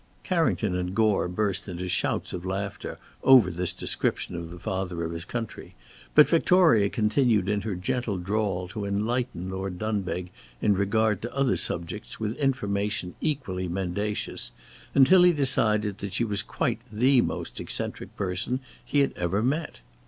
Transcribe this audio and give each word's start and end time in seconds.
Carrington 0.23 0.73
and 0.75 0.95
Gore 0.95 1.27
burst 1.27 1.67
into 1.69 1.87
shouts 1.87 2.33
of 2.33 2.43
laughter 2.43 2.97
over 3.23 3.51
this 3.51 3.71
description 3.71 4.35
of 4.35 4.49
the 4.49 4.57
Father 4.57 5.03
of 5.03 5.11
his 5.11 5.25
country, 5.25 5.75
but 6.15 6.27
Victoria 6.27 6.89
continued 6.89 7.47
in 7.47 7.61
her 7.61 7.75
gentle 7.75 8.17
drawl 8.17 8.67
to 8.69 8.83
enlighten 8.83 9.51
Lord 9.51 9.77
Dunbeg 9.77 10.31
in 10.59 10.73
regard 10.73 11.21
to 11.21 11.35
other 11.35 11.55
subjects 11.55 12.19
with 12.19 12.35
information 12.37 13.13
equally 13.21 13.67
mendacious, 13.67 14.51
until 14.95 15.21
he 15.21 15.33
decided 15.33 15.99
that 15.99 16.13
she 16.13 16.23
was 16.25 16.41
quite 16.41 16.79
the 16.91 17.21
most 17.21 17.59
eccentric 17.59 18.15
person 18.15 18.59
he 18.83 19.01
had 19.01 19.13
ever 19.15 19.43
met. 19.43 19.81